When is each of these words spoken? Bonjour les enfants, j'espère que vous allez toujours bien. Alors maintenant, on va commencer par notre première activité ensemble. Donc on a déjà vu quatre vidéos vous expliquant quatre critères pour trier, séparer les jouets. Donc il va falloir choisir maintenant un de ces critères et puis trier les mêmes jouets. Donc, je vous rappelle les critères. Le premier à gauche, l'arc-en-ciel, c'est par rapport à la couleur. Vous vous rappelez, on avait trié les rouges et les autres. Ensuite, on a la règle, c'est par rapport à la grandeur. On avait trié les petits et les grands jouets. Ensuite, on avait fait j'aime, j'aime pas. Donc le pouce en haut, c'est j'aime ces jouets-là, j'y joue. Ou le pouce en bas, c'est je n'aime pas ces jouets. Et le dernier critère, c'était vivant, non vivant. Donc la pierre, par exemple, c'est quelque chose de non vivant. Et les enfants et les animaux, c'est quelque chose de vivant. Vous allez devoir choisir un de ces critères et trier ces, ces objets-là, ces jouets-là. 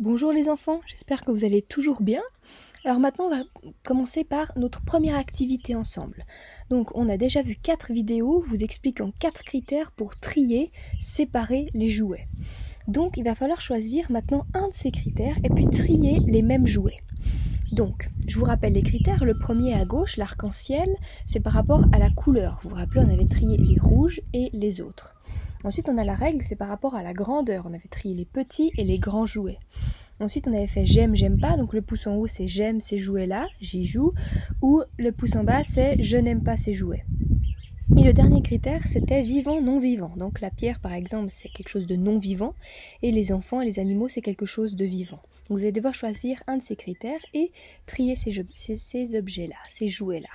Bonjour 0.00 0.30
les 0.30 0.48
enfants, 0.48 0.80
j'espère 0.86 1.22
que 1.22 1.32
vous 1.32 1.44
allez 1.44 1.60
toujours 1.60 2.02
bien. 2.02 2.22
Alors 2.84 3.00
maintenant, 3.00 3.24
on 3.24 3.36
va 3.36 3.42
commencer 3.84 4.22
par 4.22 4.52
notre 4.56 4.80
première 4.80 5.18
activité 5.18 5.74
ensemble. 5.74 6.22
Donc 6.70 6.96
on 6.96 7.08
a 7.08 7.16
déjà 7.16 7.42
vu 7.42 7.56
quatre 7.56 7.90
vidéos 7.90 8.38
vous 8.38 8.62
expliquant 8.62 9.10
quatre 9.18 9.42
critères 9.42 9.90
pour 9.96 10.14
trier, 10.14 10.70
séparer 11.00 11.68
les 11.74 11.90
jouets. 11.90 12.28
Donc 12.86 13.16
il 13.16 13.24
va 13.24 13.34
falloir 13.34 13.60
choisir 13.60 14.08
maintenant 14.08 14.44
un 14.54 14.68
de 14.68 14.72
ces 14.72 14.92
critères 14.92 15.36
et 15.42 15.50
puis 15.50 15.66
trier 15.66 16.20
les 16.20 16.42
mêmes 16.42 16.68
jouets. 16.68 16.98
Donc, 17.72 18.08
je 18.26 18.38
vous 18.38 18.46
rappelle 18.46 18.72
les 18.72 18.82
critères. 18.82 19.24
Le 19.24 19.38
premier 19.38 19.74
à 19.74 19.84
gauche, 19.84 20.16
l'arc-en-ciel, 20.16 20.88
c'est 21.26 21.40
par 21.40 21.52
rapport 21.52 21.84
à 21.92 21.98
la 21.98 22.08
couleur. 22.10 22.58
Vous 22.62 22.70
vous 22.70 22.76
rappelez, 22.76 23.00
on 23.00 23.12
avait 23.12 23.28
trié 23.28 23.58
les 23.58 23.78
rouges 23.78 24.22
et 24.32 24.48
les 24.54 24.80
autres. 24.80 25.14
Ensuite, 25.64 25.88
on 25.88 25.98
a 25.98 26.04
la 26.04 26.14
règle, 26.14 26.42
c'est 26.42 26.56
par 26.56 26.68
rapport 26.68 26.94
à 26.94 27.02
la 27.02 27.12
grandeur. 27.12 27.64
On 27.66 27.74
avait 27.74 27.88
trié 27.90 28.14
les 28.14 28.26
petits 28.32 28.72
et 28.78 28.84
les 28.84 28.98
grands 28.98 29.26
jouets. 29.26 29.58
Ensuite, 30.20 30.48
on 30.48 30.52
avait 30.52 30.66
fait 30.66 30.86
j'aime, 30.86 31.14
j'aime 31.14 31.38
pas. 31.38 31.56
Donc 31.56 31.72
le 31.72 31.82
pouce 31.82 32.06
en 32.06 32.16
haut, 32.16 32.26
c'est 32.26 32.48
j'aime 32.48 32.80
ces 32.80 32.98
jouets-là, 32.98 33.46
j'y 33.60 33.84
joue. 33.84 34.12
Ou 34.62 34.82
le 34.98 35.12
pouce 35.12 35.36
en 35.36 35.44
bas, 35.44 35.62
c'est 35.64 36.02
je 36.02 36.16
n'aime 36.16 36.42
pas 36.42 36.56
ces 36.56 36.72
jouets. 36.72 37.04
Et 37.96 38.02
le 38.02 38.12
dernier 38.12 38.42
critère, 38.42 38.86
c'était 38.86 39.22
vivant, 39.22 39.62
non 39.62 39.78
vivant. 39.78 40.12
Donc 40.16 40.40
la 40.40 40.50
pierre, 40.50 40.78
par 40.78 40.92
exemple, 40.92 41.28
c'est 41.30 41.48
quelque 41.48 41.70
chose 41.70 41.86
de 41.86 41.96
non 41.96 42.18
vivant. 42.18 42.54
Et 43.02 43.12
les 43.12 43.32
enfants 43.32 43.60
et 43.60 43.64
les 43.64 43.78
animaux, 43.78 44.08
c'est 44.08 44.20
quelque 44.20 44.46
chose 44.46 44.76
de 44.76 44.84
vivant. 44.84 45.20
Vous 45.48 45.58
allez 45.58 45.72
devoir 45.72 45.94
choisir 45.94 46.42
un 46.46 46.58
de 46.58 46.62
ces 46.62 46.76
critères 46.76 47.20
et 47.32 47.50
trier 47.86 48.14
ces, 48.14 48.44
ces 48.48 49.16
objets-là, 49.16 49.56
ces 49.70 49.88
jouets-là. 49.88 50.28